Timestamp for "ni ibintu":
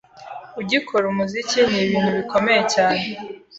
1.71-2.09